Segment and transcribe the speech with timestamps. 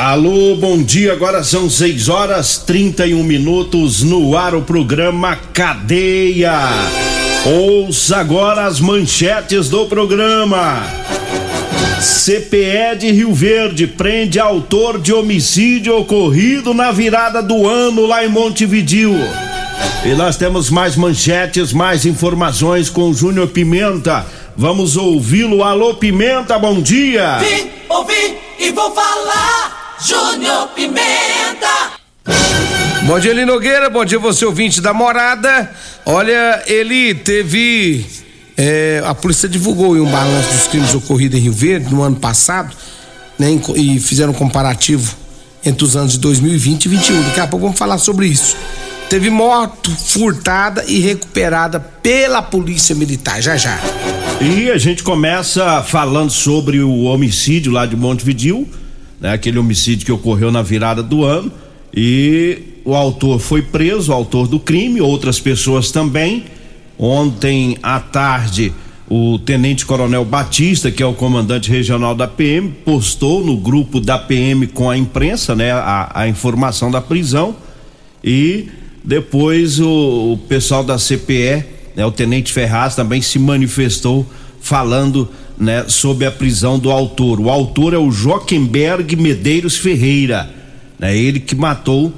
[0.00, 1.12] Alô, bom dia.
[1.12, 6.54] Agora são 6 horas 31 minutos no ar o programa Cadeia.
[7.44, 10.82] Ouça agora as manchetes do programa.
[12.00, 18.28] CPE de Rio Verde prende autor de homicídio ocorrido na virada do ano lá em
[18.28, 19.14] Montevidil.
[20.02, 24.24] E nós temos mais manchetes, mais informações com Júnior Pimenta.
[24.56, 25.62] Vamos ouvi-lo.
[25.62, 27.36] Alô, Pimenta, bom dia.
[27.36, 29.79] Vim, ouvi e vou falar.
[30.02, 31.92] Júnior Pimenta.
[33.02, 33.90] Bom dia, Eli Nogueira.
[33.90, 35.70] Bom dia, você ouvinte da morada.
[36.06, 38.06] Olha, ele teve.
[38.56, 42.74] é, a polícia divulgou um balanço dos crimes ocorridos em Rio Verde no ano passado,
[43.38, 45.14] né, e fizeram um comparativo
[45.64, 47.22] entre os anos de 2020 e 2021.
[47.28, 48.56] Daqui a pouco vamos falar sobre isso.
[49.10, 53.42] Teve moto furtada e recuperada pela polícia militar.
[53.42, 53.78] Já já.
[54.40, 58.66] E a gente começa falando sobre o homicídio lá de Montevidil,
[59.20, 59.32] né?
[59.32, 61.52] Aquele homicídio que ocorreu na virada do ano
[61.94, 66.44] e o autor foi preso, o autor do crime, outras pessoas também.
[66.98, 68.72] Ontem à tarde,
[69.08, 74.18] o Tenente Coronel Batista, que é o comandante regional da PM, postou no grupo da
[74.18, 77.56] PM com a imprensa, né, a, a informação da prisão
[78.22, 78.68] e
[79.02, 81.64] depois o, o pessoal da CPE,
[81.96, 84.26] né, o Tenente Ferraz também se manifestou
[84.60, 85.28] falando
[85.60, 87.38] né, sobre a prisão do autor.
[87.38, 90.50] O autor é o Joquemberg Medeiros Ferreira,
[90.98, 92.12] né, ele que matou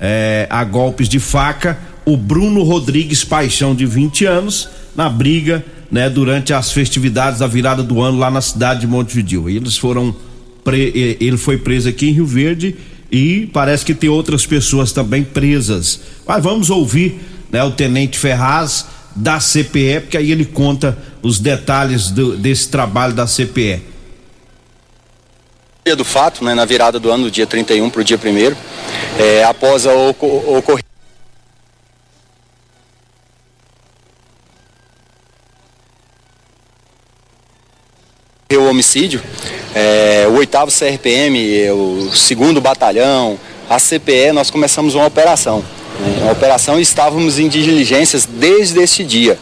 [0.00, 1.78] eh, a golpes de faca
[2.08, 4.66] o Bruno Rodrigues Paixão, de 20 anos,
[4.96, 9.48] na briga né, durante as festividades da virada do ano lá na cidade de Montevideo.
[9.48, 10.16] Eles foram.
[10.64, 11.16] Pre...
[11.20, 12.76] Ele foi preso aqui em Rio Verde
[13.12, 16.00] e parece que tem outras pessoas também presas.
[16.26, 17.20] Mas vamos ouvir
[17.52, 23.12] né, o Tenente Ferraz da CPE, porque aí ele conta os detalhes do, desse trabalho
[23.12, 23.82] da CPE.
[25.84, 28.56] Dia do fato, né, na virada do ano, do dia 31 para o dia 1
[29.20, 30.88] é, após a ocorrência.
[38.56, 39.22] o homicídio,
[39.74, 45.62] é, o oitavo CRPM, o segundo batalhão, a CPE, nós começamos uma operação.
[45.98, 49.38] Né, uma operação estávamos em diligências desde esse dia.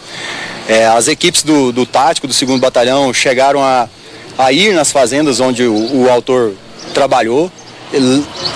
[0.69, 3.89] É, as equipes do, do tático do segundo batalhão chegaram a,
[4.37, 6.55] a ir nas fazendas onde o, o autor
[6.93, 7.50] trabalhou,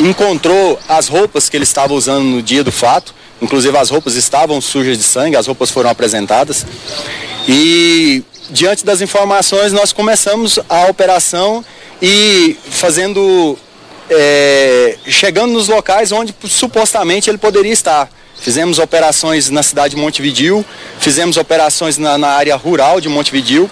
[0.00, 4.60] encontrou as roupas que ele estava usando no dia do fato, inclusive as roupas estavam
[4.60, 6.66] sujas de sangue, as roupas foram apresentadas.
[7.48, 11.64] E diante das informações nós começamos a operação
[12.02, 13.56] e fazendo
[14.10, 18.10] é, chegando nos locais onde supostamente ele poderia estar.
[18.40, 20.64] Fizemos operações na cidade de Montevidil,
[20.98, 23.70] fizemos operações na, na área rural de Montevidil,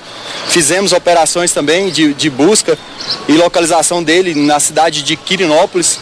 [0.49, 2.79] fizemos operações também de, de, busca
[3.27, 5.99] e localização dele na cidade de Quirinópolis.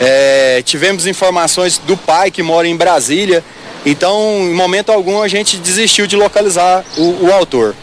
[0.00, 3.44] É, tivemos informações do pai que mora em Brasília.
[3.86, 7.76] Então, em momento algum, a gente desistiu de localizar o, o autor.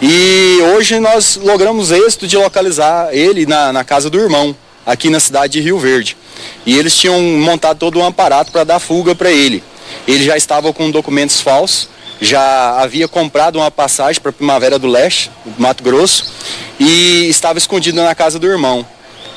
[0.00, 4.56] E hoje nós logramos êxito de localizar ele na, na casa do irmão
[4.86, 6.16] aqui na cidade de Rio Verde.
[6.64, 9.62] E eles tinham montado todo um aparato para dar fuga para ele.
[10.06, 11.88] Ele já estava com documentos falsos,
[12.20, 16.32] já havia comprado uma passagem para Primavera do Leste, Mato Grosso,
[16.78, 18.86] e estava escondido na casa do irmão.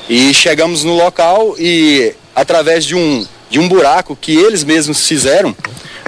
[0.07, 5.56] E chegamos no local e através de um, de um buraco que eles mesmos fizeram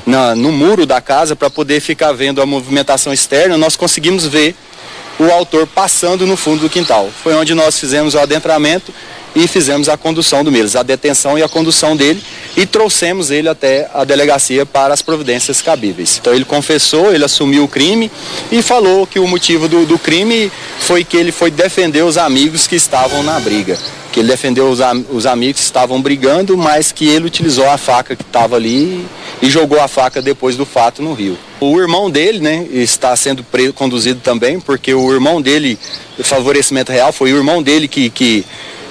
[0.06, 4.56] na, no muro da casa para poder ficar vendo a movimentação externa, nós conseguimos ver
[5.20, 7.10] o autor passando no fundo do quintal.
[7.22, 8.92] Foi onde nós fizemos o adentramento
[9.36, 12.22] e fizemos a condução do Miles, a detenção e a condução dele
[12.56, 16.18] e trouxemos ele até a delegacia para as providências cabíveis.
[16.20, 18.12] Então ele confessou, ele assumiu o crime
[18.52, 22.68] e falou que o motivo do, do crime foi que ele foi defender os amigos
[22.68, 23.78] que estavam na briga.
[24.12, 24.80] Que ele defendeu os,
[25.10, 29.06] os amigos que estavam brigando, mas que ele utilizou a faca que estava ali
[29.42, 31.38] e jogou a faca depois do fato no rio.
[31.62, 35.80] O irmão dele, né, está sendo preso, conduzido também, porque o irmão dele,
[36.22, 38.46] favorecimento real, foi o irmão dele que, que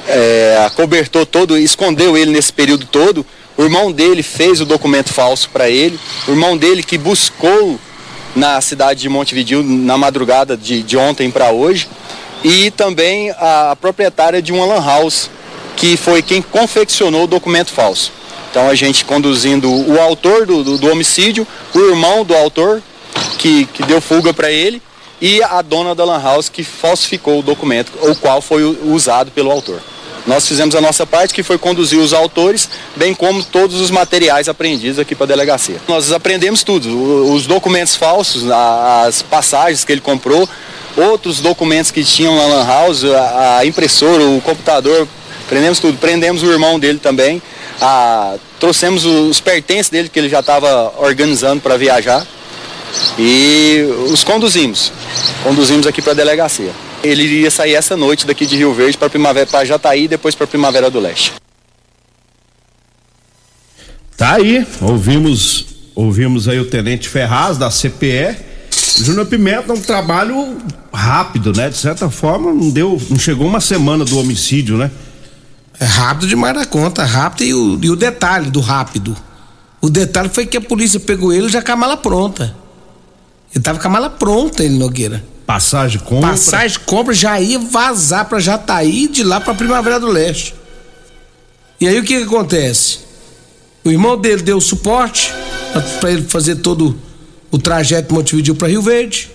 [0.07, 3.25] é, acobertou todo, escondeu ele nesse período todo.
[3.57, 5.99] O irmão dele fez o documento falso para ele.
[6.27, 7.79] O irmão dele que buscou
[8.35, 11.89] na cidade de Montevideo na madrugada de, de ontem para hoje.
[12.43, 15.29] E também a, a proprietária de uma lan house,
[15.77, 18.13] que foi quem confeccionou o documento falso.
[18.51, 22.83] Então a gente conduzindo o autor do, do, do homicídio, o irmão do autor,
[23.39, 24.83] que, que deu fuga para ele,
[25.21, 29.51] e a dona da Lan House que falsificou o documento, o qual foi usado pelo
[29.51, 29.81] autor.
[30.27, 34.49] Nós fizemos a nossa parte, que foi conduzir os autores, bem como todos os materiais
[34.49, 35.77] apreendidos aqui para a delegacia.
[35.89, 40.49] Nós aprendemos tudo, os documentos falsos, as passagens que ele comprou,
[40.97, 45.09] outros documentos que tinham na Lan House, a impressora, o computador,
[45.49, 45.99] prendemos tudo.
[45.99, 47.43] Prendemos o irmão dele também,
[47.81, 52.27] a, trouxemos os pertences dele que ele já estava organizando para viajar
[53.19, 53.83] e
[54.13, 54.93] os conduzimos.
[55.43, 56.73] Conduzimos aqui para a delegacia.
[57.03, 60.35] Ele iria sair essa noite daqui de Rio Verde para Primavera, para Jataí e depois
[60.35, 61.33] para Primavera do Leste.
[64.17, 68.37] Tá aí, ouvimos, ouvimos aí o Tenente Ferraz da CPE.
[68.99, 70.59] Júnior Pimenta, um trabalho
[70.93, 71.71] rápido, né?
[71.71, 74.91] De certa forma, não deu, não chegou uma semana do homicídio, né?
[75.79, 79.17] É rápido demais da conta, rápido e o, e o detalhe do rápido.
[79.81, 82.55] O detalhe foi que a polícia pegou ele já com a mala pronta.
[83.55, 85.25] Ele tava com a mala pronta, ele Nogueira.
[85.47, 86.31] Passagem compra.
[86.31, 90.55] Passagem compra já ia vazar para Jataí de lá para Primavera do Leste.
[91.81, 93.01] E aí o que, que acontece?
[93.85, 95.33] O irmão dele deu suporte
[96.01, 96.97] para ele fazer todo
[97.51, 99.31] o trajeto de Montevideo para Rio Verde.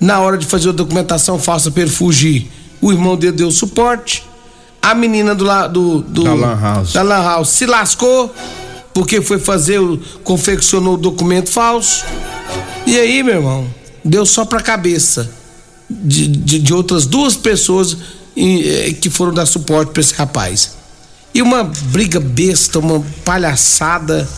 [0.00, 2.50] Na hora de fazer a documentação falsa para ele fugir,
[2.80, 4.24] o irmão dele deu suporte.
[4.80, 6.92] A menina do, do, do da Lan House.
[6.94, 8.34] da Lan House se lascou
[8.94, 9.78] porque foi fazer
[10.24, 12.04] confeccionou o documento falso.
[12.86, 13.66] E aí, meu irmão,
[14.04, 15.30] deu só pra cabeça
[15.88, 17.96] de, de, de outras duas pessoas
[18.36, 20.72] em, que foram dar suporte para esse rapaz.
[21.32, 24.28] E uma briga besta, uma palhaçada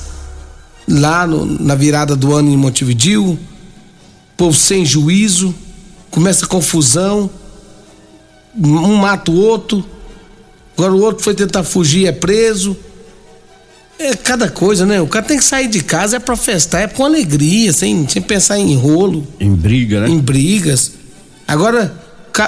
[0.89, 3.39] lá no, na virada do ano em Montevideo,
[4.37, 5.55] povo sem juízo,
[6.11, 7.31] começa confusão,
[8.55, 9.85] um mata o outro,
[10.77, 12.77] agora o outro foi tentar fugir, é preso.
[14.03, 15.01] É cada coisa, né?
[15.01, 18.21] O cara tem que sair de casa é pra festar, é com alegria, sem, sem
[18.21, 19.27] pensar em rolo.
[19.39, 20.09] Em briga, né?
[20.09, 20.93] Em brigas.
[21.47, 21.93] Agora,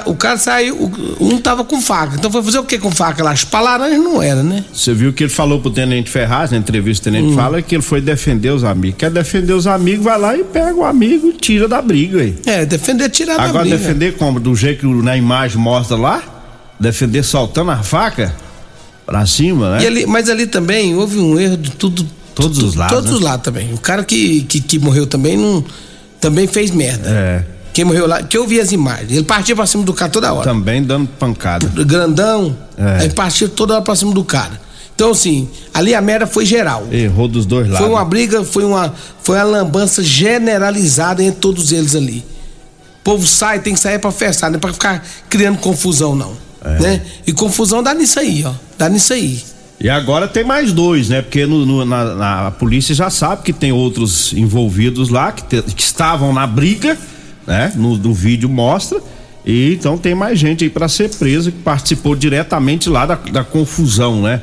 [0.06, 0.90] o cara saiu,
[1.20, 3.36] um tava com faca, então foi fazer o que com faca lá?
[3.36, 4.64] Chupar laranja não era, né?
[4.72, 7.36] Você viu que ele falou pro Tenente Ferraz, na entrevista o Tenente hum.
[7.36, 8.98] fala que ele foi defender os amigos.
[8.98, 12.34] Quer defender os amigos, vai lá e pega o amigo e tira da briga aí.
[12.46, 13.74] É, defender, tirar Agora, da briga.
[13.74, 14.40] Agora defender como?
[14.40, 16.22] Do jeito que na imagem mostra lá?
[16.80, 18.34] Defender soltando a faca?
[19.06, 19.86] Pra cima, né?
[19.86, 22.06] Ali, mas ali também houve um erro de tudo.
[22.34, 22.96] Todos tudo, os lados.
[22.96, 23.16] Todos né?
[23.16, 23.72] os lados também.
[23.74, 25.64] O cara que, que, que, morreu também não.
[26.20, 27.08] Também fez merda.
[27.08, 27.44] É.
[27.72, 29.10] Quem morreu lá, que eu vi as imagens.
[29.10, 30.44] Ele partia pra cima do cara toda hora.
[30.44, 31.66] Também dando pancada.
[31.84, 32.56] Grandão.
[32.78, 33.02] É.
[33.02, 34.64] Aí partia toda hora pra cima do cara.
[34.94, 36.86] Então, assim, ali a merda foi geral.
[36.90, 37.84] Errou dos dois lados.
[37.84, 42.24] Foi uma briga, foi uma, foi uma lambança generalizada entre todos eles ali.
[43.00, 46.43] O povo sai, tem que sair pra festar, não é pra ficar criando confusão, não.
[46.64, 46.80] É.
[46.80, 47.02] Né?
[47.26, 48.52] E confusão dá nisso aí, ó.
[48.78, 49.42] Dá nisso aí.
[49.80, 51.21] E agora tem mais dois, né?
[51.21, 55.42] Porque no, no, na, na, a polícia já sabe que tem outros envolvidos lá que,
[55.42, 56.97] te, que estavam na briga,
[57.47, 57.73] né?
[57.75, 58.99] No, no, vídeo mostra.
[59.44, 63.44] E então tem mais gente aí para ser preso que participou diretamente lá da, da
[63.44, 64.40] confusão, né?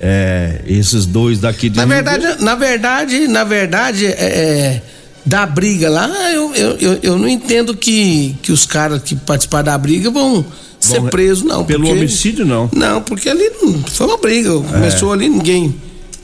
[0.00, 4.82] É, esses dois daqui de na verdade na verdade na verdade é, é,
[5.26, 9.66] da briga lá eu, eu, eu, eu, não entendo que que os caras que participaram
[9.66, 10.42] da briga vão
[10.80, 11.64] ser preso, não.
[11.64, 12.68] Pelo porque, homicídio, não.
[12.72, 13.50] Não, porque ali
[13.86, 14.50] foi uma briga.
[14.50, 14.72] É.
[14.72, 15.74] Começou ali, ninguém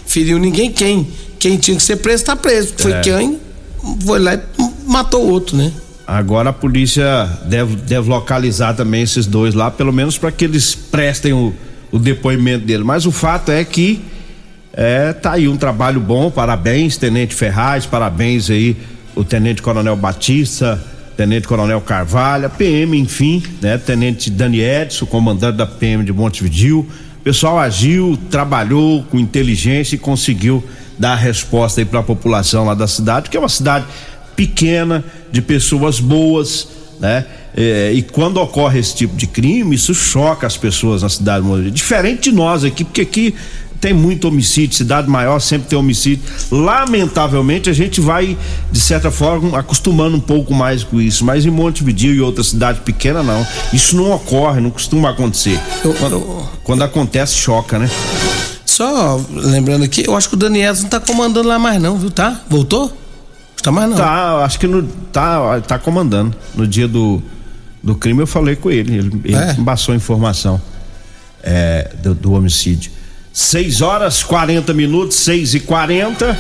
[0.07, 0.73] feriu ninguém.
[0.73, 1.07] Quem,
[1.39, 2.75] quem tinha que ser preso, tá preso.
[2.77, 3.01] Foi é.
[3.01, 3.39] quem
[4.05, 4.41] foi lá e
[4.87, 5.73] matou o outro, né?
[6.07, 10.75] Agora a polícia deve, deve localizar também esses dois lá, pelo menos para que eles
[10.75, 11.53] prestem o,
[11.91, 12.85] o depoimento dele.
[12.85, 14.01] Mas o fato é que
[14.73, 18.77] é, tá aí um trabalho bom, parabéns, Tenente Ferraz, parabéns aí,
[19.17, 20.81] o Tenente Coronel Batista,
[21.16, 23.78] Tenente Coronel Carvalho, PM, enfim, né?
[23.78, 26.80] Tenente Dani Edson, comandante da PM de Montevideo.
[26.80, 30.62] O pessoal agiu, trabalhou com inteligência e conseguiu
[30.99, 33.87] dar resposta aí para a população lá da cidade, que é uma cidade
[34.37, 36.68] pequena, de pessoas boas,
[37.00, 37.25] né?
[37.56, 41.70] É, e quando ocorre esse tipo de crime, isso choca as pessoas na cidade.
[41.70, 43.35] Diferente de nós aqui, porque aqui
[43.80, 46.25] tem muito homicídio, cidade maior sempre tem homicídio.
[46.50, 48.37] Lamentavelmente a gente vai,
[48.71, 51.25] de certa forma, acostumando um pouco mais com isso.
[51.25, 53.47] Mas em Montevideo e outra cidade pequena, não.
[53.73, 55.61] Isso não ocorre, não costuma acontecer.
[55.99, 57.90] Quando, quando acontece, choca, né?
[58.64, 62.11] Só lembrando aqui, eu acho que o Daniel não tá comandando lá mais não, viu?
[62.11, 62.42] Tá?
[62.49, 62.95] Voltou?
[63.62, 63.97] Tá mais não.
[63.97, 66.37] Tá, acho que no, tá, tá comandando.
[66.54, 67.23] No dia do,
[67.83, 69.54] do crime eu falei com ele, ele, ele É?
[69.64, 70.61] passou a informação
[71.42, 72.90] é, do, do homicídio.
[73.37, 76.38] 6 horas 40 minutos, 6 e 40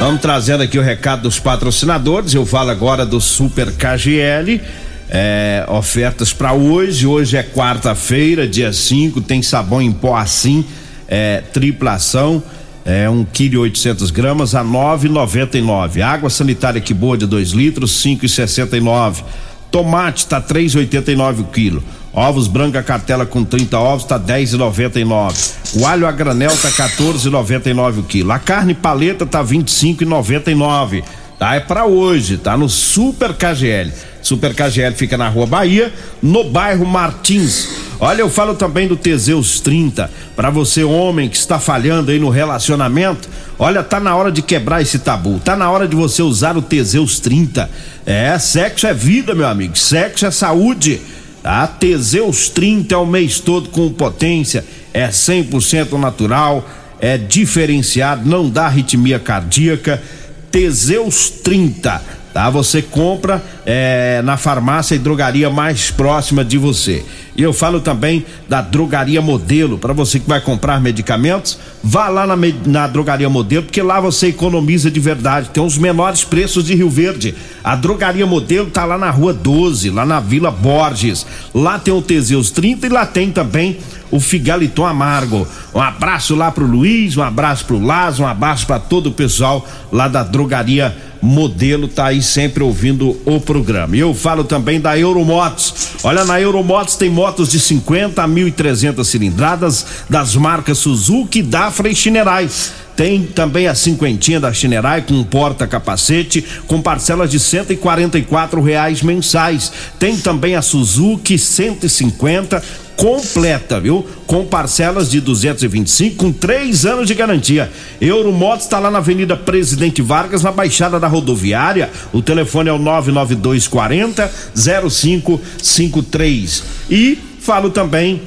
[0.00, 2.34] Vamos trazendo aqui o recado dos patrocinadores.
[2.34, 4.60] Eu falo agora do Super KGL.
[5.08, 7.06] é, ofertas para hoje.
[7.06, 9.22] Hoje é quarta-feira, dia 5.
[9.22, 10.62] Tem sabão em pó assim,
[11.08, 12.42] é, triplação.
[12.84, 16.02] É um quilo e 800 gramas a 9,99.
[16.02, 19.24] Água sanitária que boa de 2 litros, 5,69.
[19.70, 21.82] Tomate tá 3,89 o quilo.
[22.12, 25.52] Ovos branca cartela com 30 ovos tá 10,99.
[25.76, 28.32] O alho a granel tá 14,99 o quilo.
[28.32, 31.04] A carne paleta tá 25,99.
[31.38, 33.90] Tá é para hoje, tá no Super KGL.
[34.20, 35.90] Super KGL fica na Rua Bahia,
[36.20, 37.68] no bairro Martins.
[37.98, 40.10] Olha, eu falo também do Teseus 30.
[40.36, 44.82] Para você homem que está falhando aí no relacionamento, olha, tá na hora de quebrar
[44.82, 45.38] esse tabu.
[45.38, 47.70] Tá na hora de você usar o Teseus 30.
[48.04, 49.78] É, sexo é vida, meu amigo.
[49.78, 51.00] Sexo é saúde.
[51.42, 51.66] Tá?
[51.66, 56.68] Teseus 30 é o mês todo com potência, é 100% natural,
[57.00, 60.02] é diferenciado, não dá arritmia cardíaca.
[60.50, 62.48] Teseus 30, tá?
[62.50, 67.04] Você compra é, na farmácia e drogaria mais próxima de você.
[67.36, 72.26] E eu falo também da drogaria modelo, para você que vai comprar medicamentos, vá lá
[72.26, 76.74] na, na drogaria modelo, porque lá você economiza de verdade, tem os menores preços de
[76.74, 77.34] Rio Verde.
[77.62, 81.26] A drogaria modelo tá lá na rua 12, lá na Vila Borges.
[81.54, 83.78] Lá tem o Teseus 30 e lá tem também
[84.10, 85.46] o Figaliton Amargo.
[85.74, 89.66] Um abraço lá pro Luiz, um abraço pro Laz, um abraço para todo o pessoal
[89.92, 93.96] lá da drogaria Modelo, tá aí sempre ouvindo o programa.
[93.96, 95.90] E eu falo também da Euromotos.
[96.02, 101.94] Olha, na Euromotos tem motos de 50 a 1.300 cilindradas das marcas Suzuki, Dafra e
[101.94, 102.48] Chinerai.
[102.96, 109.72] Tem também a cinquentinha da Chinerai com porta-capacete com parcelas de 144 reais mensais.
[109.98, 112.62] Tem também a Suzuki 150
[113.00, 114.06] completa, viu?
[114.26, 117.72] Com parcelas de 225 com três anos de garantia.
[117.98, 121.88] Euromotos está lá na Avenida Presidente Vargas, na Baixada da Rodoviária.
[122.12, 126.62] O telefone é o 99240 0553.
[126.90, 128.20] E falo também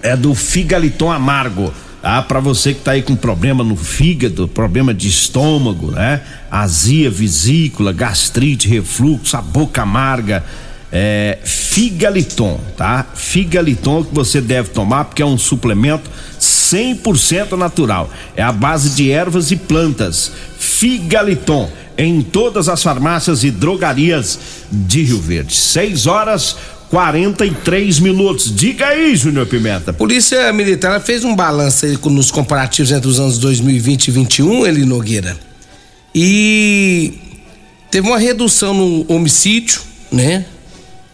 [0.00, 1.74] é do Figaliton Amargo.
[2.00, 6.20] Ah, para você que tá aí com problema no fígado, problema de estômago, né?
[6.48, 10.44] Azia, vesícula, gastrite, refluxo, a boca amarga,
[10.92, 13.06] é Figaliton, tá?
[13.14, 18.10] Figaliton que você deve tomar porque é um suplemento 100% natural.
[18.36, 20.32] É a base de ervas e plantas.
[20.58, 24.38] Figaliton em todas as farmácias e drogarias
[24.70, 25.54] de Rio Verde.
[25.54, 26.56] 6 horas
[26.90, 28.54] 43 minutos.
[28.54, 29.92] Diga aí, Júnior Pimenta.
[29.92, 35.36] Polícia Militar fez um balanço nos comparativos entre os anos 2020 e 2021, ele Nogueira.
[36.12, 37.14] E
[37.90, 39.80] teve uma redução no homicídio,
[40.10, 40.44] né?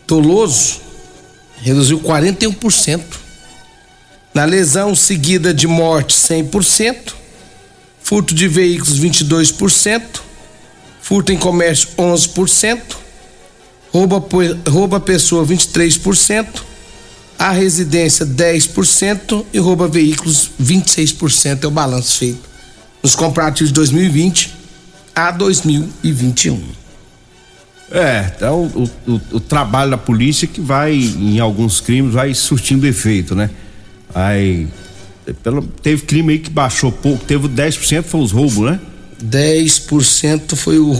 [0.07, 0.81] Toloso
[1.63, 3.03] reduziu 41%.
[4.33, 7.15] Na lesão seguida de morte, 100%.
[8.03, 10.03] Furto de veículos, 22%.
[11.01, 12.81] Furto em comércio, 11%.
[13.93, 14.23] Rouba,
[14.69, 16.47] rouba pessoa 23%,
[17.39, 22.47] a residência 10% e rouba veículos 26% é o balanço feito
[23.03, 24.53] nos comparativos de 2020
[25.15, 26.86] a 2021.
[27.91, 32.87] É, então o, o- o trabalho da polícia que vai, em alguns crimes, vai surtindo
[32.87, 33.51] efeito, né?
[34.15, 34.67] Aí.
[35.43, 38.79] Pelo, teve crime aí que baixou pouco, teve 10% foi os roubos, né?
[39.25, 40.93] 10% foi o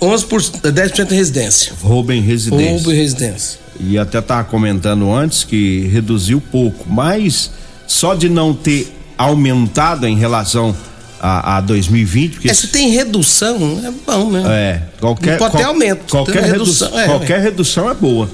[0.00, 1.72] 11%, 10% em residência.
[1.80, 2.70] Roubo em residência.
[2.70, 3.58] Roubo em residência.
[3.80, 7.50] E até tava comentando antes que reduziu pouco, mas
[7.86, 10.74] só de não ter aumentado em relação
[11.22, 14.42] a, a 2020, porque É, se tem redução, é bom, né?
[14.46, 18.28] é, qualquer pode ter aumento, Qualquer redução, redução, é, qualquer redução é boa.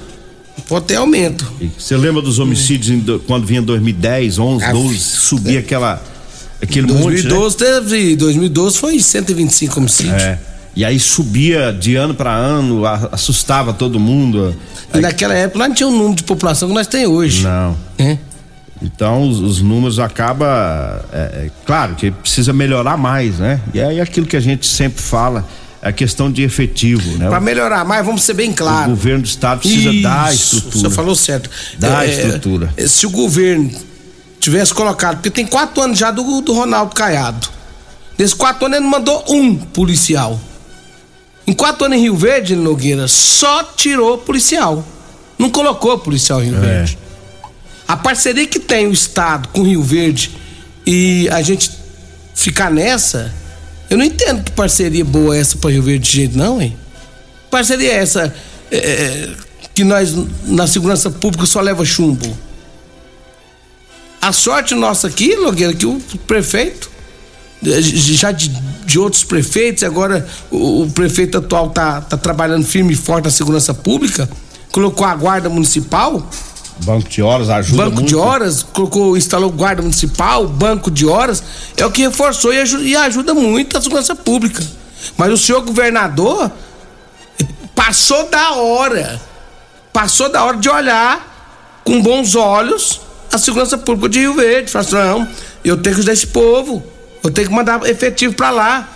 [0.67, 1.49] Pode ter aumento.
[1.77, 6.03] Você lembra dos homicídios em do- quando vinha 2010, 11, Ah, 12, subia aquela
[6.61, 10.15] aquele monte, 2012 teve, 2012 foi 125 homicídios.
[10.21, 10.31] né?
[10.45, 10.49] É.
[10.75, 14.55] E aí subia de ano para ano, a- assustava todo mundo.
[14.93, 17.43] E naquela época nós não tinha o número de população que nós tem hoje.
[17.43, 17.75] Não.
[17.97, 18.19] né?
[18.81, 23.59] Então os, os números acaba, é, é, claro que precisa melhorar mais, né?
[23.73, 25.45] E aí aquilo que a gente sempre fala,
[25.81, 27.27] a questão de efetivo, né?
[27.27, 28.87] Para melhorar mais, vamos ser bem claros.
[28.87, 30.89] O governo do estado precisa Isso, dar estrutura.
[30.89, 31.49] Você falou certo.
[31.77, 32.73] Dar estrutura.
[32.87, 33.71] Se o governo
[34.39, 37.49] tivesse colocado, porque tem quatro anos já do, do Ronaldo Caiado.
[38.17, 40.39] Nesses quatro anos ele não mandou um policial.
[41.45, 44.85] Em quatro anos em Rio Verde, Nogueira, só tirou policial.
[45.37, 46.61] Não colocou policial em Rio É.
[46.61, 46.97] Verde.
[47.89, 50.37] A parceria que tem o Estado com Rio Verde
[50.85, 51.71] e a gente
[52.35, 53.33] ficar nessa,
[53.89, 56.77] eu não entendo que parceria boa é essa para Rio Verde de jeito, não, hein?
[57.49, 58.31] Parceria é essa
[58.69, 59.29] é, é,
[59.73, 60.13] que nós
[60.45, 62.37] na segurança pública só leva chumbo.
[64.21, 66.91] A sorte nossa aqui, Nogueira, que o prefeito,
[67.63, 68.49] já de,
[68.85, 73.31] de outros prefeitos, agora o, o prefeito atual tá, tá trabalhando firme e forte na
[73.31, 74.29] segurança pública,
[74.71, 76.29] colocou a guarda municipal,
[76.85, 78.07] Banco de horas ajuda banco muito.
[78.07, 81.43] de horas, colocou, instalou guarda municipal, banco de horas,
[81.75, 84.63] é o que reforçou e ajuda, e ajuda muito a segurança pública.
[85.17, 86.51] Mas o senhor governador
[87.75, 89.21] passou da hora,
[89.91, 94.71] passou da hora de olhar com bons olhos a segurança pública de Rio Verde.
[94.71, 95.27] Falou assim, não,
[95.63, 96.83] eu tenho que ajudar esse povo,
[97.23, 98.89] eu tenho que mandar efetivo pra lá.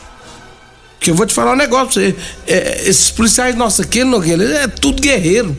[1.00, 2.02] Que eu vou te falar um negócio
[2.48, 5.56] é, esses policiais nossos aqui, Nogueira, é tudo guerreiro.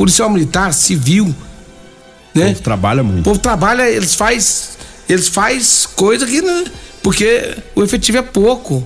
[0.00, 1.26] Policial militar, civil.
[1.26, 2.46] O Né?
[2.46, 3.22] povo trabalha O muito.
[3.22, 6.64] povo trabalha, eles faz, eles faz coisa que né,
[7.02, 8.82] porque o efetivo é pouco.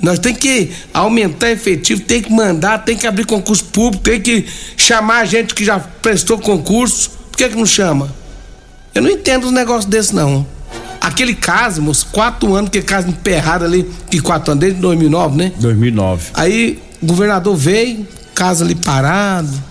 [0.00, 4.46] Nós tem que aumentar efetivo, tem que mandar, tem que abrir concurso público, tem que
[4.78, 7.10] chamar a gente que já prestou concurso.
[7.30, 8.10] Por que que não chama?
[8.94, 10.46] Eu não entendo os negócios desses não.
[11.02, 15.52] Aquele caso, moço, quatro anos, que caso emperrado ali, que quatro anos, desde 2009, né?
[15.60, 16.30] 2009.
[16.32, 19.68] Aí o governador veio, casa ali parado.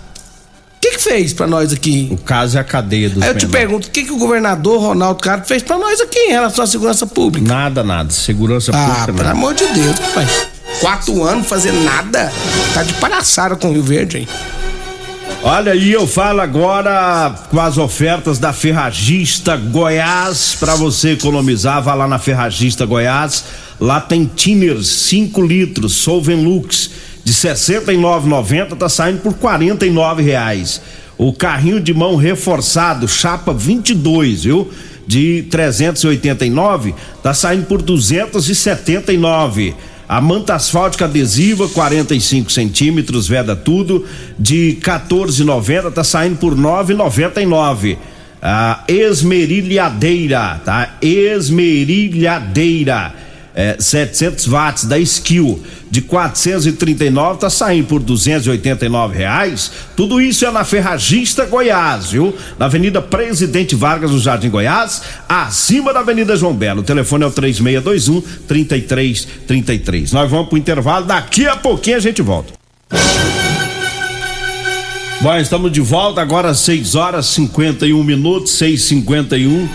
[0.80, 2.08] O que que fez pra nós aqui?
[2.10, 3.52] O caso é a cadeia dos Aí eu te menores.
[3.52, 6.68] pergunto, o que, que o governador Ronaldo Caro fez pra nós aqui em relação à
[6.68, 7.46] segurança pública?
[7.48, 8.10] Nada, nada.
[8.12, 9.32] Segurança Ah, pública, pelo nada.
[9.32, 10.26] amor de Deus, pai.
[10.80, 12.32] Quatro anos fazendo nada.
[12.74, 14.28] Tá de palhaçada com o Rio Verde, hein?
[15.44, 21.82] Olha aí, eu falo agora com as ofertas da Ferragista Goiás para você economizar.
[21.84, 23.44] Vá lá na Ferragista Goiás.
[23.80, 26.90] Lá tem Tiner 5 litros, Solvenlux
[27.30, 30.82] de 69,90 tá saindo por 49 reais.
[31.16, 34.68] O carrinho de mão reforçado, chapa 22, viu?
[35.06, 39.76] De 389 tá saindo por 279.
[40.08, 44.08] A manta asfáltica adesiva, 45 centímetros, veda tudo,
[44.40, 47.96] de 14,90 tá saindo por 9,99.
[48.42, 50.96] A esmerilhadeira, tá?
[51.00, 53.14] Esmerilhadeira,
[53.56, 59.72] é, 700 watts da Skill, de 439 tá saindo por 289 reais.
[59.96, 62.36] Tudo isso é na Ferragista Goiás, viu?
[62.58, 66.82] Na Avenida Presidente Vargas, no Jardim Goiás, acima da Avenida João Belo.
[66.82, 70.12] O telefone é o 3621 3333.
[70.12, 72.54] Nós vamos pro intervalo, daqui a pouquinho a gente volta.
[75.22, 79.68] Bom, estamos de volta agora às 6 horas 51 minutos, 6h51.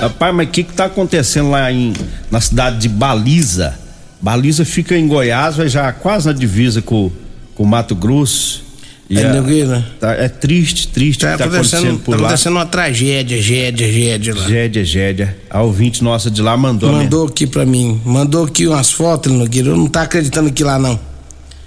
[0.00, 1.92] Rapaz, mas o que que tá acontecendo lá em,
[2.30, 3.76] na cidade de Baliza?
[4.20, 7.10] Baliza fica em Goiás, vai já quase na divisa com,
[7.56, 8.62] com Mato Grosso.
[9.10, 9.84] E É, a- Nogueira.
[9.98, 12.28] tá- é triste, triste o Tá que tá acontecendo acontecendo, por tá lá.
[12.28, 14.48] acontecendo uma tragédia, gédia, gédia lá.
[14.48, 15.36] Gédia, Gédia.
[15.50, 16.92] A ouvinte nossa de lá mandou.
[16.92, 17.02] né?
[17.02, 19.68] Mandou aqui pra mim, mandou aqui umas fotos, Nogueira.
[19.70, 20.98] Eu não tá acreditando aqui lá, não.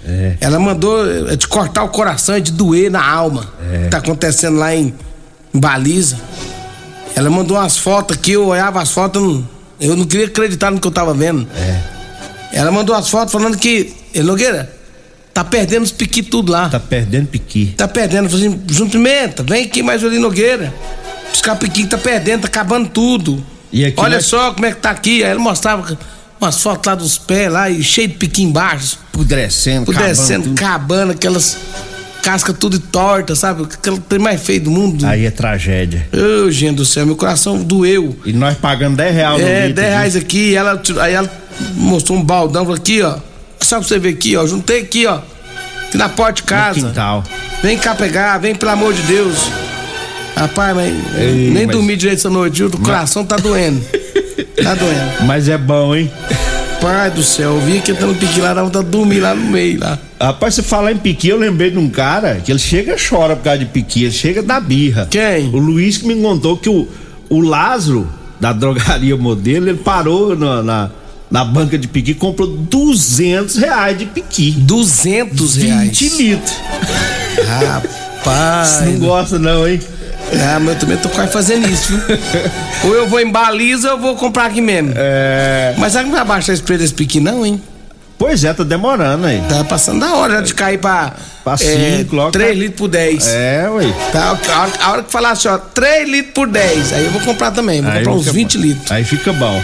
[0.06, 0.36] É.
[0.40, 3.52] Ela mandou é de cortar o coração, é de doer na alma.
[3.72, 3.84] É.
[3.84, 4.94] Que tá acontecendo lá em,
[5.52, 6.16] em Baliza.
[7.14, 9.48] Ela mandou umas fotos aqui, eu olhava as fotos, eu não,
[9.80, 11.46] eu não queria acreditar no que eu tava vendo.
[11.56, 11.80] É.
[12.52, 14.70] Ela mandou as fotos falando que, "Ei, Nogueira,
[15.34, 16.68] tá perdendo os piqui tudo lá.
[16.68, 17.74] Tá perdendo piqui.
[17.76, 18.28] Tá perdendo.
[18.30, 20.72] Falei assim, João Pimenta, vem aqui mais ali Nogueira.
[21.34, 23.44] Os capiqui tá perdendo, tá acabando tudo.
[23.72, 25.22] E aqui Olha nós- só como é que tá aqui.
[25.24, 25.98] Aí ele mostrava
[26.40, 28.98] umas fotos lá dos pés lá e cheio de piqui embaixo.
[29.12, 30.54] Pudrecendo, Pudecendo, acabando tudo.
[30.60, 31.56] cabando, aquelas
[32.22, 33.62] cascas tudo torta, sabe?
[33.62, 35.06] Aquele trem mais feio do mundo.
[35.06, 36.08] Aí é tragédia.
[36.12, 38.16] Ô, gente do céu, meu coração doeu.
[38.24, 41.30] E nós pagando 10 reais no É, litro 10 de- reais aqui, ela, aí ela
[41.74, 43.16] mostrou um baldão, falou aqui, ó.
[43.62, 44.46] Só pra você ver aqui, ó.
[44.46, 45.20] Juntei aqui, ó.
[45.88, 46.80] Aqui na porta de no casa.
[46.80, 47.24] quintal.
[47.62, 49.38] Vem cá pegar, vem pelo amor de Deus.
[50.36, 52.66] Rapaz, mas Ei, nem mas- dormi direito essa noite, viu?
[52.66, 53.80] O coração tá doendo.
[54.62, 55.26] Tá doendo.
[55.26, 56.10] Mas é bom, hein?
[56.80, 59.34] Pai do céu, eu vi que tá no pique lá, dá vontade de dormir lá
[59.34, 59.98] no meio lá.
[60.20, 63.36] Rapaz, você falar em piqui, eu lembrei de um cara que ele chega e chora
[63.36, 65.06] por causa de piqui, ele chega da birra.
[65.10, 65.48] Quem?
[65.48, 66.86] O Luiz que me contou que o,
[67.28, 70.90] o Lázaro, da drogaria modelo, ele parou na, na,
[71.30, 74.52] na banca de piqui e comprou 200 reais de piqui.
[74.52, 75.98] 200 reais.
[75.98, 76.56] 20 litros.
[77.46, 78.82] Rapaz.
[78.82, 79.80] Não gosta não, hein?
[80.32, 82.18] Ah, mas eu também tô quase fazendo isso, viu?
[82.84, 84.92] ou eu vou em baliza ou eu vou comprar aqui mesmo.
[84.96, 85.74] É...
[85.78, 87.60] Mas será que não vai baixar esse preço desse piqui não, hein?
[88.18, 89.42] Pois é, tá demorando aí.
[89.46, 91.12] Tá passando da hora de cair pra.
[91.44, 93.26] Pra é, cinco, logo 3 tá- litros por 10.
[93.28, 93.84] É, ué.
[94.10, 96.92] Tá, a, hora, a hora que falar assim, ó, 3 litros por 10.
[96.94, 98.64] Aí eu vou comprar também, vou Aí comprar uns fica 20 bom.
[98.64, 98.90] litros.
[98.90, 99.62] Aí fica bom.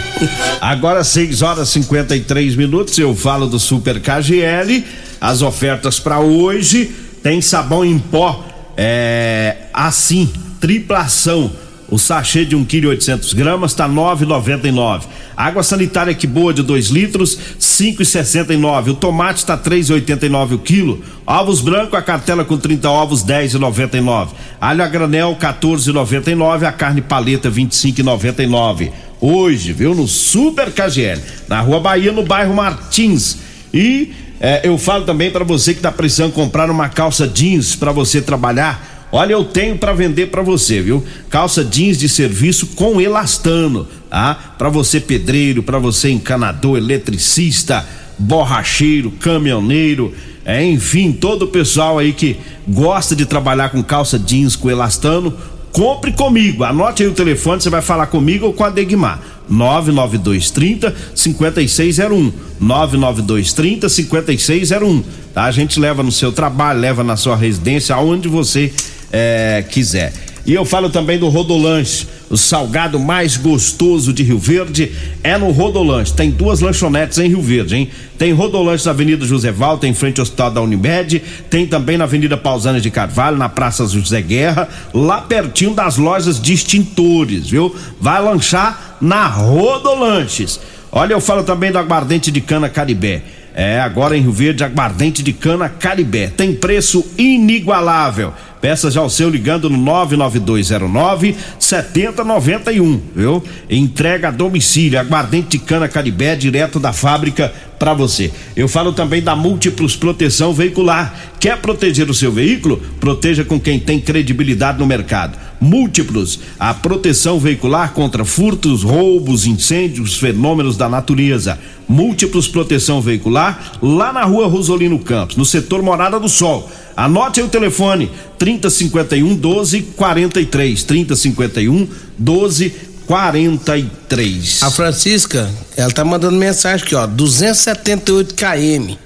[0.61, 4.85] Agora 6 horas e 53 minutos, eu falo do Super KGL.
[5.19, 6.91] As ofertas para hoje
[7.23, 8.45] tem sabão em pó
[8.77, 10.31] é, assim,
[10.63, 11.51] triplação.
[11.89, 15.01] O sachê de 1 kg 800 gramas tá 9,99.
[15.35, 18.91] Água sanitária que boa de 2 litros, 5,69.
[18.91, 21.03] O tomate tá 3,89 o quilo.
[21.27, 24.29] Ovos brancos, a cartela com 30 ovos, 10,99.
[24.61, 26.65] Alho a granel, 14,99.
[26.65, 28.89] A carne paleta, 25,99.
[29.19, 29.93] Hoje, viu?
[29.93, 33.37] No Super KGL, na Rua Bahia, no bairro Martins.
[33.73, 37.91] E é, eu falo também para você que tá precisando comprar uma calça jeans para
[37.91, 38.92] você trabalhar.
[39.15, 41.03] Olha, eu tenho para vender para você, viu?
[41.29, 44.55] Calça jeans de serviço com elastano, tá?
[44.57, 50.11] Para você pedreiro, para você encanador, eletricista, borracheiro, caminhoneiro,
[50.43, 55.31] é, enfim, todo o pessoal aí que gosta de trabalhar com calça jeans com elastano,
[55.71, 56.63] compre comigo.
[56.63, 59.21] Anote aí o telefone, você vai falar comigo ou com a Degmar.
[59.47, 62.33] 99230 5601.
[62.59, 65.03] 99230 5601.
[65.35, 65.43] Tá?
[65.43, 68.73] A gente leva no seu trabalho, leva na sua residência, aonde você
[69.13, 70.11] é, quiser.
[70.45, 74.91] E eu falo também do Rodolanche, o salgado mais gostoso de Rio Verde
[75.23, 76.11] é no Rodolanche.
[76.11, 77.89] Tem duas lanchonetes em Rio Verde, hein?
[78.17, 81.23] Tem Rodolanche na Avenida José Valta, em frente ao Hospital da Unimed.
[81.49, 86.41] Tem também na Avenida Pausanes de Carvalho, na Praça José Guerra, lá pertinho das lojas
[86.41, 87.73] de extintores, viu?
[88.01, 90.59] Vai lanchar na Rodolanches.
[90.91, 93.21] Olha, eu falo também do aguardente de cana Caribé.
[93.55, 96.27] É, agora em Rio Verde, aguardente de cana Caribé.
[96.27, 98.33] Tem preço inigualável.
[98.63, 103.43] Peça já o seu ligando no 99209 7091, viu?
[103.69, 108.31] Entrega a domicílio, aguardente de cana Caribé direto da fábrica para você.
[108.55, 111.13] Eu falo também da Múltiplos Proteção Veicular.
[111.41, 112.81] Quer proteger o seu veículo?
[113.01, 115.37] Proteja com quem tem credibilidade no mercado.
[115.63, 121.57] Múltiplos, a proteção veicular contra furtos, roubos, incêndios, fenômenos da natureza.
[121.87, 126.69] Múltiplos Proteção Veicular, lá na rua Rosolino Campos, no setor Morada do Sol.
[126.97, 130.83] Anote aí o telefone: 3051 1243.
[130.83, 131.87] 3051
[132.19, 134.63] 1243.
[134.63, 138.97] A Francisca, ela tá mandando mensagem aqui, ó, 278 km.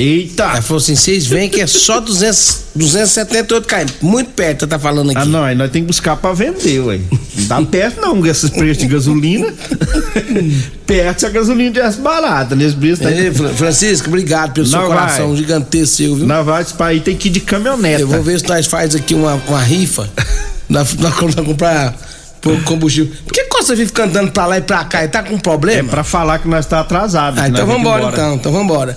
[0.00, 0.44] Eita!
[0.44, 5.10] Ela falou assim, vocês veem que é só 200, 278 km, muito perto, tá falando
[5.10, 5.20] aqui.
[5.20, 7.00] Ah, não, aí nós temos que buscar pra vender, ué.
[7.36, 9.52] Não dá perto não, com esses preços de gasolina.
[10.86, 13.10] perto se a gasolina tivesse barata, nesse preço tá...
[13.10, 15.36] Ei, Fran- Francisca, obrigado pelo seu Não coração vai.
[15.36, 16.26] gigantesco seu, viu?
[16.26, 18.00] Na pra aí tem que ir de caminhonete.
[18.00, 20.08] Eu vou ver se nós faz aqui uma, uma rifa.
[20.68, 20.94] nós,
[21.44, 21.94] comprar
[22.40, 23.12] pôr combustível.
[23.26, 25.00] Por que Costa vive cantando pra lá e pra cá?
[25.00, 25.88] Ele tá com É problema?
[25.90, 27.38] pra falar que nós tá atrasado.
[27.38, 28.12] Ah, então vambora embora.
[28.16, 28.96] então, então vambora.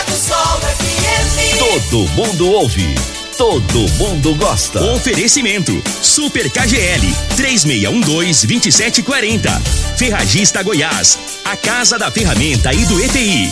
[1.57, 2.93] Todo mundo ouve.
[3.37, 4.83] Todo mundo gosta.
[4.93, 9.61] Oferecimento: Super KGL 3612-2740.
[9.97, 13.51] Ferragista Goiás, a casa da ferramenta e do EPI.